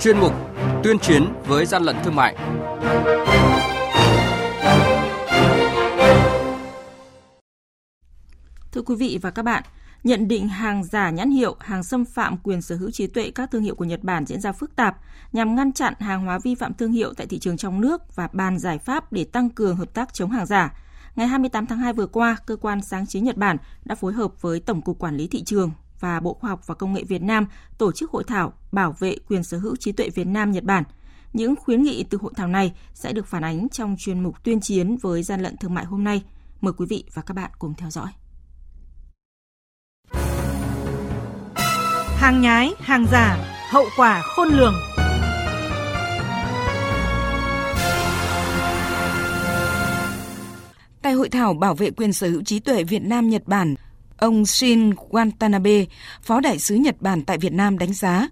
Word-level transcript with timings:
chuyên 0.00 0.18
mục 0.18 0.32
Tuyên 0.82 0.98
chiến 0.98 1.24
với 1.46 1.66
gian 1.66 1.82
lận 1.82 1.96
thương 2.04 2.14
mại. 2.14 2.36
Thưa 8.72 8.82
quý 8.82 8.94
vị 8.94 9.18
và 9.22 9.30
các 9.30 9.42
bạn, 9.42 9.62
nhận 10.04 10.28
định 10.28 10.48
hàng 10.48 10.84
giả 10.84 11.10
nhãn 11.10 11.30
hiệu, 11.30 11.56
hàng 11.60 11.82
xâm 11.82 12.04
phạm 12.04 12.36
quyền 12.36 12.62
sở 12.62 12.76
hữu 12.76 12.90
trí 12.90 13.06
tuệ 13.06 13.30
các 13.30 13.50
thương 13.50 13.62
hiệu 13.62 13.74
của 13.74 13.84
Nhật 13.84 14.02
Bản 14.02 14.26
diễn 14.26 14.40
ra 14.40 14.52
phức 14.52 14.76
tạp 14.76 14.96
nhằm 15.32 15.54
ngăn 15.54 15.72
chặn 15.72 15.94
hàng 15.98 16.24
hóa 16.24 16.38
vi 16.38 16.54
phạm 16.54 16.74
thương 16.74 16.92
hiệu 16.92 17.14
tại 17.16 17.26
thị 17.26 17.38
trường 17.38 17.56
trong 17.56 17.80
nước 17.80 18.16
và 18.16 18.28
bàn 18.32 18.58
giải 18.58 18.78
pháp 18.78 19.12
để 19.12 19.24
tăng 19.24 19.50
cường 19.50 19.76
hợp 19.76 19.94
tác 19.94 20.14
chống 20.14 20.30
hàng 20.30 20.46
giả. 20.46 20.72
Ngày 21.16 21.26
28 21.26 21.66
tháng 21.66 21.78
2 21.78 21.92
vừa 21.92 22.06
qua, 22.06 22.36
cơ 22.46 22.56
quan 22.56 22.82
sáng 22.82 23.06
chế 23.06 23.20
Nhật 23.20 23.36
Bản 23.36 23.56
đã 23.84 23.94
phối 23.94 24.12
hợp 24.12 24.42
với 24.42 24.60
Tổng 24.60 24.82
cục 24.82 24.98
Quản 24.98 25.16
lý 25.16 25.26
thị 25.28 25.42
trường 25.44 25.70
và 26.00 26.20
Bộ 26.20 26.34
Khoa 26.34 26.50
học 26.50 26.66
và 26.66 26.74
Công 26.74 26.92
nghệ 26.92 27.04
Việt 27.04 27.22
Nam 27.22 27.46
tổ 27.78 27.92
chức 27.92 28.10
hội 28.10 28.24
thảo 28.24 28.52
bảo 28.72 28.94
vệ 28.98 29.16
quyền 29.28 29.44
sở 29.44 29.58
hữu 29.58 29.76
trí 29.76 29.92
tuệ 29.92 30.08
Việt 30.10 30.26
Nam 30.26 30.50
Nhật 30.50 30.64
Bản. 30.64 30.84
Những 31.32 31.54
khuyến 31.56 31.82
nghị 31.82 32.04
từ 32.10 32.18
hội 32.22 32.32
thảo 32.36 32.48
này 32.48 32.72
sẽ 32.94 33.12
được 33.12 33.26
phản 33.26 33.44
ánh 33.44 33.68
trong 33.68 33.96
chuyên 33.98 34.20
mục 34.20 34.44
tuyên 34.44 34.60
chiến 34.60 34.96
với 34.96 35.22
gian 35.22 35.40
lận 35.40 35.56
thương 35.56 35.74
mại 35.74 35.84
hôm 35.84 36.04
nay. 36.04 36.22
Mời 36.60 36.72
quý 36.76 36.86
vị 36.88 37.04
và 37.14 37.22
các 37.22 37.34
bạn 37.34 37.50
cùng 37.58 37.74
theo 37.74 37.90
dõi. 37.90 38.08
Hàng 42.16 42.40
nhái, 42.40 42.72
hàng 42.78 43.06
giả, 43.12 43.38
hậu 43.70 43.84
quả 43.96 44.22
khôn 44.22 44.48
lường. 44.48 44.74
Tại 51.02 51.12
hội 51.12 51.28
thảo 51.28 51.54
bảo 51.54 51.74
vệ 51.74 51.90
quyền 51.90 52.12
sở 52.12 52.28
hữu 52.28 52.42
trí 52.42 52.60
tuệ 52.60 52.84
Việt 52.84 53.02
Nam 53.02 53.28
Nhật 53.28 53.42
Bản, 53.46 53.74
ông 54.20 54.46
Shin 54.46 54.90
Watanabe, 54.90 55.86
Phó 56.22 56.40
đại 56.40 56.58
sứ 56.58 56.74
Nhật 56.74 57.02
Bản 57.02 57.24
tại 57.24 57.38
Việt 57.38 57.52
Nam 57.52 57.78
đánh 57.78 57.92
giá 57.92 58.28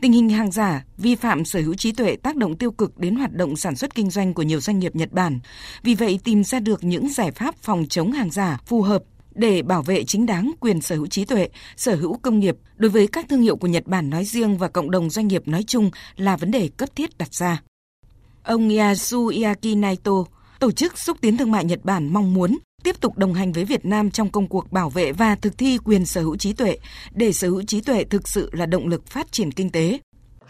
Tình 0.00 0.12
hình 0.12 0.28
hàng 0.28 0.50
giả, 0.50 0.84
vi 0.98 1.14
phạm 1.14 1.44
sở 1.44 1.60
hữu 1.60 1.74
trí 1.74 1.92
tuệ 1.92 2.16
tác 2.16 2.36
động 2.36 2.56
tiêu 2.56 2.70
cực 2.70 2.98
đến 2.98 3.16
hoạt 3.16 3.32
động 3.32 3.56
sản 3.56 3.76
xuất 3.76 3.94
kinh 3.94 4.10
doanh 4.10 4.34
của 4.34 4.42
nhiều 4.42 4.60
doanh 4.60 4.78
nghiệp 4.78 4.96
Nhật 4.96 5.12
Bản. 5.12 5.40
Vì 5.82 5.94
vậy, 5.94 6.20
tìm 6.24 6.44
ra 6.44 6.60
được 6.60 6.84
những 6.84 7.08
giải 7.08 7.30
pháp 7.30 7.54
phòng 7.62 7.86
chống 7.88 8.12
hàng 8.12 8.30
giả 8.30 8.58
phù 8.66 8.82
hợp 8.82 9.02
để 9.34 9.62
bảo 9.62 9.82
vệ 9.82 10.04
chính 10.04 10.26
đáng 10.26 10.52
quyền 10.60 10.80
sở 10.80 10.96
hữu 10.96 11.06
trí 11.06 11.24
tuệ, 11.24 11.48
sở 11.76 11.94
hữu 11.94 12.18
công 12.22 12.38
nghiệp 12.38 12.56
đối 12.76 12.90
với 12.90 13.06
các 13.06 13.26
thương 13.28 13.42
hiệu 13.42 13.56
của 13.56 13.66
Nhật 13.66 13.86
Bản 13.86 14.10
nói 14.10 14.24
riêng 14.24 14.58
và 14.58 14.68
cộng 14.68 14.90
đồng 14.90 15.10
doanh 15.10 15.28
nghiệp 15.28 15.48
nói 15.48 15.64
chung 15.66 15.90
là 16.16 16.36
vấn 16.36 16.50
đề 16.50 16.68
cấp 16.76 16.88
thiết 16.96 17.18
đặt 17.18 17.34
ra. 17.34 17.62
Ông 18.42 18.76
Yasuyaki 18.76 19.76
Naito, 19.76 20.24
Tổ 20.62 20.72
chức 20.72 20.98
xúc 20.98 21.16
tiến 21.20 21.36
thương 21.36 21.50
mại 21.50 21.64
Nhật 21.64 21.84
Bản 21.84 22.12
mong 22.12 22.34
muốn 22.34 22.58
tiếp 22.82 23.00
tục 23.00 23.18
đồng 23.18 23.34
hành 23.34 23.52
với 23.52 23.64
Việt 23.64 23.84
Nam 23.84 24.10
trong 24.10 24.30
công 24.30 24.48
cuộc 24.48 24.72
bảo 24.72 24.90
vệ 24.90 25.12
và 25.12 25.34
thực 25.34 25.58
thi 25.58 25.78
quyền 25.84 26.06
sở 26.06 26.20
hữu 26.20 26.36
trí 26.36 26.52
tuệ 26.52 26.78
để 27.14 27.32
sở 27.32 27.48
hữu 27.48 27.62
trí 27.62 27.80
tuệ 27.80 28.04
thực 28.04 28.28
sự 28.28 28.50
là 28.52 28.66
động 28.66 28.88
lực 28.88 29.06
phát 29.06 29.32
triển 29.32 29.52
kinh 29.52 29.70
tế. 29.70 29.98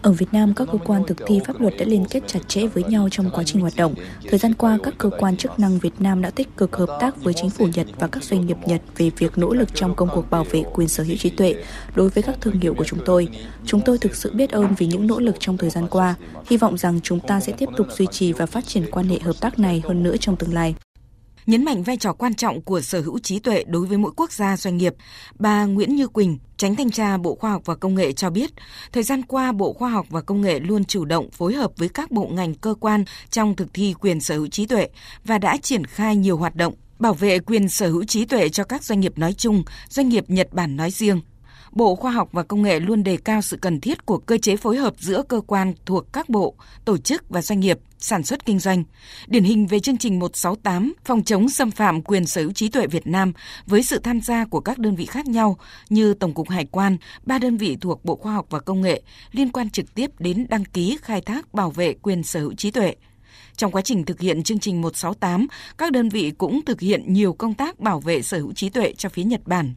Ở 0.02 0.12
Việt 0.12 0.26
Nam, 0.32 0.54
các 0.54 0.68
cơ 0.72 0.78
quan 0.78 1.02
thực 1.06 1.16
thi 1.26 1.40
pháp 1.46 1.60
luật 1.60 1.74
đã 1.78 1.84
liên 1.84 2.04
kết 2.10 2.22
chặt 2.26 2.40
chẽ 2.48 2.66
với 2.66 2.84
nhau 2.84 3.08
trong 3.10 3.30
quá 3.30 3.44
trình 3.44 3.60
hoạt 3.60 3.76
động. 3.76 3.94
Thời 4.28 4.38
gian 4.38 4.54
qua, 4.54 4.78
các 4.82 4.94
cơ 4.98 5.10
quan 5.18 5.36
chức 5.36 5.58
năng 5.60 5.78
Việt 5.78 5.92
Nam 5.98 6.22
đã 6.22 6.30
tích 6.30 6.56
cực 6.56 6.76
hợp 6.76 6.96
tác 7.00 7.24
với 7.24 7.34
chính 7.34 7.50
phủ 7.50 7.68
Nhật 7.74 7.86
và 7.98 8.06
các 8.06 8.24
doanh 8.24 8.46
nghiệp 8.46 8.56
Nhật 8.66 8.82
về 8.96 9.10
việc 9.18 9.38
nỗ 9.38 9.52
lực 9.54 9.74
trong 9.74 9.94
công 9.94 10.08
cuộc 10.14 10.30
bảo 10.30 10.44
vệ 10.44 10.62
quyền 10.72 10.88
sở 10.88 11.04
hữu 11.04 11.16
trí 11.16 11.30
tuệ 11.30 11.54
đối 11.94 12.08
với 12.08 12.22
các 12.22 12.36
thương 12.40 12.60
hiệu 12.60 12.74
của 12.74 12.84
chúng 12.84 13.00
tôi. 13.04 13.28
Chúng 13.64 13.80
tôi 13.84 13.98
thực 13.98 14.16
sự 14.16 14.32
biết 14.34 14.50
ơn 14.50 14.74
vì 14.78 14.86
những 14.86 15.06
nỗ 15.06 15.20
lực 15.20 15.36
trong 15.38 15.56
thời 15.56 15.70
gian 15.70 15.86
qua. 15.90 16.14
Hy 16.46 16.56
vọng 16.56 16.78
rằng 16.78 17.00
chúng 17.02 17.20
ta 17.20 17.40
sẽ 17.40 17.52
tiếp 17.52 17.68
tục 17.76 17.86
duy 17.90 18.06
trì 18.10 18.32
và 18.32 18.46
phát 18.46 18.66
triển 18.66 18.90
quan 18.90 19.08
hệ 19.08 19.18
hợp 19.18 19.36
tác 19.40 19.58
này 19.58 19.82
hơn 19.84 20.02
nữa 20.02 20.16
trong 20.16 20.36
tương 20.36 20.54
lai 20.54 20.74
nhấn 21.46 21.64
mạnh 21.64 21.82
vai 21.82 21.96
trò 21.96 22.12
quan 22.12 22.34
trọng 22.34 22.62
của 22.62 22.80
sở 22.80 23.00
hữu 23.00 23.18
trí 23.18 23.38
tuệ 23.38 23.64
đối 23.66 23.86
với 23.86 23.98
mỗi 23.98 24.12
quốc 24.16 24.32
gia 24.32 24.56
doanh 24.56 24.76
nghiệp, 24.76 24.94
bà 25.38 25.64
Nguyễn 25.64 25.96
Như 25.96 26.08
Quỳnh, 26.08 26.38
tránh 26.56 26.76
thanh 26.76 26.90
tra 26.90 27.16
Bộ 27.16 27.34
Khoa 27.34 27.50
học 27.50 27.62
và 27.64 27.74
Công 27.74 27.94
nghệ 27.94 28.12
cho 28.12 28.30
biết, 28.30 28.50
thời 28.92 29.02
gian 29.02 29.22
qua 29.22 29.52
Bộ 29.52 29.72
Khoa 29.72 29.90
học 29.90 30.06
và 30.10 30.20
Công 30.20 30.40
nghệ 30.40 30.60
luôn 30.60 30.84
chủ 30.84 31.04
động 31.04 31.30
phối 31.30 31.54
hợp 31.54 31.70
với 31.76 31.88
các 31.88 32.10
bộ 32.10 32.28
ngành 32.32 32.54
cơ 32.54 32.74
quan 32.80 33.04
trong 33.30 33.56
thực 33.56 33.74
thi 33.74 33.94
quyền 34.00 34.20
sở 34.20 34.34
hữu 34.34 34.46
trí 34.46 34.66
tuệ 34.66 34.88
và 35.24 35.38
đã 35.38 35.56
triển 35.56 35.84
khai 35.84 36.16
nhiều 36.16 36.36
hoạt 36.36 36.56
động 36.56 36.74
bảo 36.98 37.14
vệ 37.14 37.38
quyền 37.38 37.68
sở 37.68 37.88
hữu 37.88 38.04
trí 38.04 38.24
tuệ 38.24 38.48
cho 38.48 38.64
các 38.64 38.84
doanh 38.84 39.00
nghiệp 39.00 39.18
nói 39.18 39.32
chung, 39.32 39.64
doanh 39.88 40.08
nghiệp 40.08 40.24
Nhật 40.28 40.48
Bản 40.52 40.76
nói 40.76 40.90
riêng. 40.90 41.20
Bộ 41.72 41.94
Khoa 41.94 42.12
học 42.12 42.28
và 42.32 42.42
Công 42.42 42.62
nghệ 42.62 42.80
luôn 42.80 43.02
đề 43.02 43.16
cao 43.16 43.42
sự 43.42 43.56
cần 43.56 43.80
thiết 43.80 44.06
của 44.06 44.18
cơ 44.18 44.38
chế 44.38 44.56
phối 44.56 44.76
hợp 44.76 44.94
giữa 44.98 45.22
cơ 45.28 45.40
quan 45.46 45.74
thuộc 45.86 46.12
các 46.12 46.28
bộ, 46.28 46.54
tổ 46.84 46.98
chức 46.98 47.24
và 47.28 47.42
doanh 47.42 47.60
nghiệp 47.60 47.78
sản 47.98 48.22
xuất 48.22 48.46
kinh 48.46 48.58
doanh. 48.58 48.84
Điển 49.26 49.44
hình 49.44 49.66
về 49.66 49.80
chương 49.80 49.98
trình 49.98 50.18
168 50.18 50.94
phòng 51.04 51.22
chống 51.22 51.48
xâm 51.48 51.70
phạm 51.70 52.02
quyền 52.02 52.26
sở 52.26 52.40
hữu 52.40 52.52
trí 52.52 52.68
tuệ 52.68 52.86
Việt 52.86 53.06
Nam 53.06 53.32
với 53.66 53.82
sự 53.82 53.98
tham 53.98 54.20
gia 54.20 54.44
của 54.44 54.60
các 54.60 54.78
đơn 54.78 54.96
vị 54.96 55.06
khác 55.06 55.26
nhau 55.26 55.58
như 55.88 56.14
Tổng 56.14 56.34
cục 56.34 56.48
Hải 56.48 56.64
quan, 56.64 56.96
ba 57.24 57.38
đơn 57.38 57.56
vị 57.56 57.76
thuộc 57.80 58.04
Bộ 58.04 58.16
Khoa 58.16 58.32
học 58.32 58.46
và 58.50 58.60
Công 58.60 58.82
nghệ 58.82 59.02
liên 59.32 59.52
quan 59.52 59.70
trực 59.70 59.94
tiếp 59.94 60.10
đến 60.18 60.46
đăng 60.48 60.64
ký 60.64 60.98
khai 61.02 61.20
thác 61.20 61.54
bảo 61.54 61.70
vệ 61.70 61.92
quyền 61.92 62.22
sở 62.22 62.40
hữu 62.40 62.54
trí 62.54 62.70
tuệ. 62.70 62.94
Trong 63.56 63.72
quá 63.72 63.82
trình 63.82 64.04
thực 64.04 64.20
hiện 64.20 64.42
chương 64.42 64.58
trình 64.58 64.82
168, 64.82 65.46
các 65.78 65.92
đơn 65.92 66.08
vị 66.08 66.30
cũng 66.38 66.64
thực 66.64 66.80
hiện 66.80 67.12
nhiều 67.12 67.32
công 67.32 67.54
tác 67.54 67.80
bảo 67.80 68.00
vệ 68.00 68.22
sở 68.22 68.38
hữu 68.38 68.52
trí 68.52 68.68
tuệ 68.68 68.94
cho 68.98 69.08
phía 69.08 69.24
Nhật 69.24 69.40
Bản. 69.46 69.74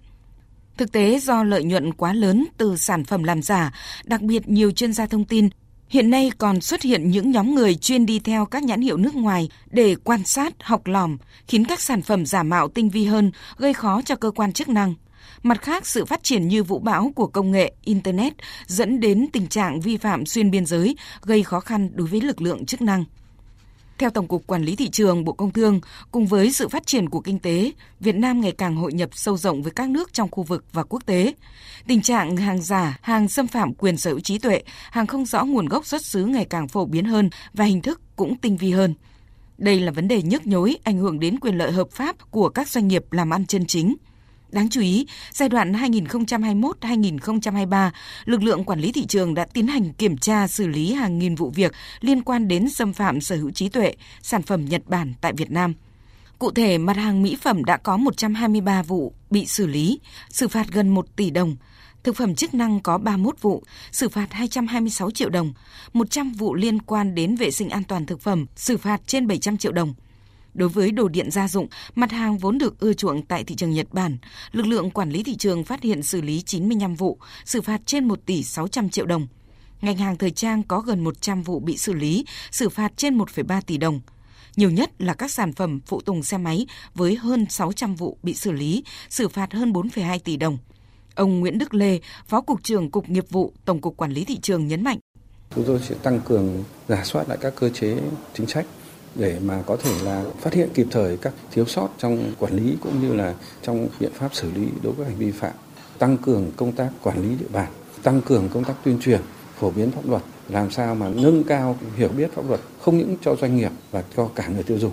Thực 0.77 0.91
tế 0.91 1.19
do 1.19 1.43
lợi 1.43 1.63
nhuận 1.63 1.93
quá 1.93 2.13
lớn 2.13 2.45
từ 2.57 2.77
sản 2.77 3.03
phẩm 3.03 3.23
làm 3.23 3.41
giả, 3.41 3.73
đặc 4.03 4.21
biệt 4.21 4.49
nhiều 4.49 4.71
chuyên 4.71 4.93
gia 4.93 5.05
thông 5.05 5.25
tin 5.25 5.49
Hiện 5.89 6.09
nay 6.09 6.31
còn 6.37 6.61
xuất 6.61 6.81
hiện 6.81 7.09
những 7.11 7.31
nhóm 7.31 7.55
người 7.55 7.75
chuyên 7.75 8.05
đi 8.05 8.19
theo 8.19 8.45
các 8.45 8.63
nhãn 8.63 8.81
hiệu 8.81 8.97
nước 8.97 9.15
ngoài 9.15 9.49
để 9.71 9.95
quan 10.03 10.23
sát, 10.23 10.53
học 10.61 10.87
lỏm, 10.87 11.17
khiến 11.47 11.65
các 11.65 11.81
sản 11.81 12.01
phẩm 12.01 12.25
giả 12.25 12.43
mạo 12.43 12.67
tinh 12.67 12.89
vi 12.89 13.05
hơn, 13.05 13.31
gây 13.57 13.73
khó 13.73 14.01
cho 14.05 14.15
cơ 14.15 14.31
quan 14.31 14.53
chức 14.53 14.69
năng. 14.69 14.93
Mặt 15.43 15.61
khác, 15.61 15.87
sự 15.87 16.05
phát 16.05 16.23
triển 16.23 16.47
như 16.47 16.63
vũ 16.63 16.79
bão 16.79 17.11
của 17.15 17.27
công 17.27 17.51
nghệ 17.51 17.73
Internet 17.83 18.33
dẫn 18.65 18.99
đến 18.99 19.27
tình 19.33 19.47
trạng 19.47 19.81
vi 19.81 19.97
phạm 19.97 20.25
xuyên 20.25 20.51
biên 20.51 20.65
giới, 20.65 20.95
gây 21.21 21.43
khó 21.43 21.59
khăn 21.59 21.89
đối 21.93 22.07
với 22.07 22.21
lực 22.21 22.41
lượng 22.41 22.65
chức 22.65 22.81
năng. 22.81 23.05
Theo 23.99 24.09
Tổng 24.09 24.27
cục 24.27 24.47
Quản 24.47 24.63
lý 24.63 24.75
Thị 24.75 24.89
trường 24.89 25.23
Bộ 25.23 25.33
Công 25.33 25.51
Thương, 25.51 25.79
cùng 26.11 26.25
với 26.25 26.51
sự 26.51 26.67
phát 26.67 26.87
triển 26.87 27.09
của 27.09 27.19
kinh 27.19 27.39
tế, 27.39 27.71
Việt 27.99 28.15
Nam 28.15 28.41
ngày 28.41 28.51
càng 28.51 28.75
hội 28.75 28.93
nhập 28.93 29.09
sâu 29.13 29.37
rộng 29.37 29.63
với 29.63 29.71
các 29.71 29.89
nước 29.89 30.13
trong 30.13 30.31
khu 30.31 30.43
vực 30.43 30.65
và 30.71 30.83
quốc 30.83 31.05
tế. 31.05 31.33
Tình 31.87 32.01
trạng 32.01 32.37
hàng 32.37 32.61
giả, 32.61 32.97
hàng 33.01 33.27
xâm 33.27 33.47
phạm 33.47 33.73
quyền 33.73 33.97
sở 33.97 34.09
hữu 34.09 34.19
trí 34.19 34.37
tuệ, 34.37 34.63
hàng 34.91 35.07
không 35.07 35.25
rõ 35.25 35.43
nguồn 35.43 35.65
gốc 35.65 35.85
xuất 35.85 36.05
xứ 36.05 36.25
ngày 36.25 36.45
càng 36.45 36.67
phổ 36.67 36.85
biến 36.85 37.05
hơn 37.05 37.29
và 37.53 37.65
hình 37.65 37.81
thức 37.81 38.01
cũng 38.15 38.37
tinh 38.37 38.57
vi 38.57 38.71
hơn. 38.71 38.93
Đây 39.57 39.79
là 39.79 39.91
vấn 39.91 40.07
đề 40.07 40.21
nhức 40.21 40.47
nhối 40.47 40.77
ảnh 40.83 40.97
hưởng 40.97 41.19
đến 41.19 41.39
quyền 41.39 41.57
lợi 41.57 41.71
hợp 41.71 41.91
pháp 41.91 42.31
của 42.31 42.49
các 42.49 42.67
doanh 42.69 42.87
nghiệp 42.87 43.05
làm 43.11 43.33
ăn 43.33 43.45
chân 43.45 43.65
chính. 43.65 43.95
Đáng 44.55 44.69
chú 44.69 44.81
ý, 44.81 45.07
giai 45.31 45.49
đoạn 45.49 45.73
2021-2023, 45.73 47.91
lực 48.25 48.43
lượng 48.43 48.63
quản 48.63 48.79
lý 48.79 48.91
thị 48.91 49.05
trường 49.05 49.33
đã 49.33 49.45
tiến 49.45 49.67
hành 49.67 49.93
kiểm 49.93 50.17
tra 50.17 50.47
xử 50.47 50.67
lý 50.67 50.93
hàng 50.93 51.19
nghìn 51.19 51.35
vụ 51.35 51.49
việc 51.49 51.71
liên 52.01 52.21
quan 52.21 52.47
đến 52.47 52.69
xâm 52.69 52.93
phạm 52.93 53.21
sở 53.21 53.35
hữu 53.35 53.51
trí 53.51 53.69
tuệ, 53.69 53.93
sản 54.21 54.41
phẩm 54.41 54.65
Nhật 54.65 54.81
Bản 54.85 55.13
tại 55.21 55.33
Việt 55.33 55.51
Nam. 55.51 55.73
Cụ 56.39 56.51
thể, 56.51 56.77
mặt 56.77 56.97
hàng 56.97 57.23
mỹ 57.23 57.37
phẩm 57.41 57.65
đã 57.65 57.77
có 57.77 57.97
123 57.97 58.81
vụ 58.81 59.13
bị 59.29 59.45
xử 59.45 59.67
lý, 59.67 59.99
xử 60.29 60.47
phạt 60.47 60.67
gần 60.71 60.89
1 60.89 61.15
tỷ 61.15 61.29
đồng. 61.29 61.55
Thực 62.03 62.15
phẩm 62.15 62.35
chức 62.35 62.53
năng 62.53 62.79
có 62.79 62.97
31 62.97 63.41
vụ, 63.41 63.63
xử 63.91 64.09
phạt 64.09 64.33
226 64.33 65.11
triệu 65.11 65.29
đồng. 65.29 65.53
100 65.93 66.31
vụ 66.31 66.55
liên 66.55 66.81
quan 66.81 67.15
đến 67.15 67.35
vệ 67.35 67.51
sinh 67.51 67.69
an 67.69 67.83
toàn 67.83 68.05
thực 68.05 68.21
phẩm, 68.21 68.45
xử 68.55 68.77
phạt 68.77 69.01
trên 69.07 69.27
700 69.27 69.57
triệu 69.57 69.71
đồng. 69.71 69.93
Đối 70.55 70.69
với 70.69 70.91
đồ 70.91 71.07
điện 71.07 71.31
gia 71.31 71.47
dụng, 71.47 71.67
mặt 71.95 72.11
hàng 72.11 72.37
vốn 72.37 72.57
được 72.57 72.79
ưa 72.79 72.93
chuộng 72.93 73.25
tại 73.25 73.43
thị 73.43 73.55
trường 73.55 73.71
Nhật 73.71 73.87
Bản, 73.91 74.17
lực 74.51 74.65
lượng 74.65 74.91
quản 74.91 75.09
lý 75.09 75.23
thị 75.23 75.35
trường 75.35 75.63
phát 75.63 75.81
hiện 75.81 76.03
xử 76.03 76.21
lý 76.21 76.41
95 76.41 76.95
vụ, 76.95 77.17
xử 77.45 77.61
phạt 77.61 77.81
trên 77.85 78.05
1 78.05 78.19
tỷ 78.25 78.43
600 78.43 78.89
triệu 78.89 79.05
đồng. 79.05 79.27
Ngành 79.81 79.97
hàng 79.97 80.17
thời 80.17 80.31
trang 80.31 80.63
có 80.63 80.79
gần 80.79 81.03
100 81.03 81.43
vụ 81.43 81.59
bị 81.59 81.77
xử 81.77 81.93
lý, 81.93 82.25
xử 82.51 82.69
phạt 82.69 82.93
trên 82.97 83.17
1,3 83.17 83.61
tỷ 83.61 83.77
đồng. 83.77 84.01
Nhiều 84.55 84.71
nhất 84.71 84.91
là 84.99 85.13
các 85.13 85.31
sản 85.31 85.53
phẩm 85.53 85.79
phụ 85.85 86.01
tùng 86.01 86.23
xe 86.23 86.37
máy 86.37 86.67
với 86.93 87.15
hơn 87.15 87.45
600 87.49 87.95
vụ 87.95 88.17
bị 88.23 88.33
xử 88.33 88.51
lý, 88.51 88.83
xử 89.09 89.27
phạt 89.27 89.53
hơn 89.53 89.73
4,2 89.73 90.19
tỷ 90.19 90.37
đồng. 90.37 90.57
Ông 91.15 91.39
Nguyễn 91.39 91.57
Đức 91.57 91.73
Lê, 91.73 91.99
Phó 92.27 92.41
Cục 92.41 92.63
trưởng 92.63 92.91
Cục 92.91 93.09
Nghiệp 93.09 93.25
vụ 93.29 93.53
Tổng 93.65 93.81
cục 93.81 93.97
Quản 93.97 94.11
lý 94.11 94.25
Thị 94.25 94.39
trường 94.41 94.67
nhấn 94.67 94.83
mạnh. 94.83 94.97
Chúng 95.55 95.63
tôi 95.67 95.79
sẽ 95.79 95.95
tăng 95.95 96.19
cường 96.25 96.63
giả 96.87 97.03
soát 97.03 97.29
lại 97.29 97.37
các 97.41 97.53
cơ 97.55 97.69
chế 97.69 97.97
chính 98.33 98.47
sách 98.47 98.65
để 99.15 99.39
mà 99.45 99.63
có 99.65 99.77
thể 99.77 99.91
là 100.03 100.23
phát 100.39 100.53
hiện 100.53 100.69
kịp 100.73 100.87
thời 100.91 101.17
các 101.17 101.33
thiếu 101.51 101.65
sót 101.65 101.89
trong 101.97 102.31
quản 102.39 102.53
lý 102.53 102.75
cũng 102.81 103.01
như 103.01 103.13
là 103.13 103.33
trong 103.61 103.87
biện 103.99 104.11
pháp 104.13 104.35
xử 104.35 104.51
lý 104.51 104.67
đối 104.83 104.93
với 104.93 105.05
hành 105.05 105.17
vi 105.17 105.31
phạm, 105.31 105.53
tăng 105.99 106.17
cường 106.17 106.51
công 106.55 106.71
tác 106.71 106.89
quản 107.03 107.21
lý 107.21 107.29
địa 107.39 107.49
bàn, 107.53 107.71
tăng 108.03 108.21
cường 108.21 108.49
công 108.53 108.63
tác 108.63 108.73
tuyên 108.83 108.99
truyền, 109.01 109.21
phổ 109.59 109.71
biến 109.71 109.91
pháp 109.91 110.09
luật, 110.09 110.21
làm 110.49 110.71
sao 110.71 110.95
mà 110.95 111.09
nâng 111.09 111.43
cao 111.43 111.77
hiểu 111.95 112.09
biết 112.17 112.33
pháp 112.35 112.49
luật 112.49 112.59
không 112.81 112.97
những 112.97 113.15
cho 113.21 113.35
doanh 113.35 113.57
nghiệp 113.57 113.71
và 113.91 114.03
cho 114.17 114.29
cả 114.35 114.47
người 114.47 114.63
tiêu 114.63 114.79
dùng 114.79 114.91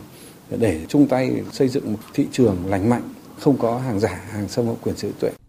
để 0.50 0.80
chung 0.88 1.06
tay 1.06 1.42
xây 1.52 1.68
dựng 1.68 1.92
một 1.92 1.98
thị 2.14 2.26
trường 2.32 2.56
lành 2.66 2.88
mạnh, 2.88 3.02
không 3.40 3.56
có 3.58 3.78
hàng 3.78 4.00
giả, 4.00 4.20
hàng 4.30 4.48
xâm 4.48 4.66
phạm 4.66 4.76
quyền 4.82 4.96
sở 4.96 5.08
hữu 5.08 5.16
tuệ. 5.20 5.41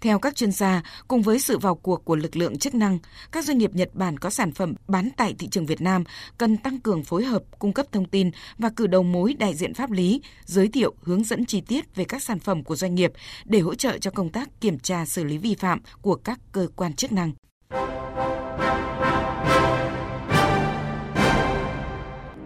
Theo 0.00 0.18
các 0.18 0.36
chuyên 0.36 0.52
gia, 0.52 0.82
cùng 1.08 1.22
với 1.22 1.38
sự 1.38 1.58
vào 1.58 1.74
cuộc 1.74 2.04
của 2.04 2.16
lực 2.16 2.36
lượng 2.36 2.58
chức 2.58 2.74
năng, 2.74 2.98
các 3.32 3.44
doanh 3.44 3.58
nghiệp 3.58 3.74
Nhật 3.74 3.90
Bản 3.94 4.18
có 4.18 4.30
sản 4.30 4.52
phẩm 4.52 4.74
bán 4.88 5.08
tại 5.16 5.34
thị 5.38 5.48
trường 5.48 5.66
Việt 5.66 5.80
Nam 5.80 6.04
cần 6.38 6.56
tăng 6.56 6.80
cường 6.80 7.04
phối 7.04 7.24
hợp, 7.24 7.42
cung 7.58 7.72
cấp 7.72 7.86
thông 7.92 8.04
tin 8.04 8.30
và 8.58 8.70
cử 8.70 8.86
đầu 8.86 9.02
mối 9.02 9.34
đại 9.34 9.54
diện 9.54 9.74
pháp 9.74 9.90
lý, 9.90 10.22
giới 10.44 10.68
thiệu, 10.68 10.94
hướng 11.02 11.24
dẫn 11.24 11.44
chi 11.44 11.60
tiết 11.60 11.94
về 11.94 12.04
các 12.04 12.22
sản 12.22 12.38
phẩm 12.38 12.64
của 12.64 12.76
doanh 12.76 12.94
nghiệp 12.94 13.12
để 13.44 13.60
hỗ 13.60 13.74
trợ 13.74 13.98
cho 13.98 14.10
công 14.10 14.28
tác 14.28 14.60
kiểm 14.60 14.78
tra 14.78 15.04
xử 15.04 15.24
lý 15.24 15.38
vi 15.38 15.54
phạm 15.54 15.80
của 16.02 16.14
các 16.14 16.38
cơ 16.52 16.68
quan 16.76 16.92
chức 16.92 17.12
năng. 17.12 17.32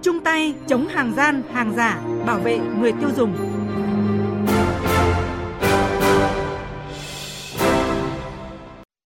Chung 0.03 0.21
tay 0.25 0.55
chống 0.69 0.89
hàng 0.89 1.15
gian, 1.17 1.43
hàng 1.53 1.75
giả, 1.77 2.03
bảo 2.27 2.41
vệ 2.41 2.59
người 2.59 2.93
tiêu 2.93 3.11
dùng. 3.17 3.52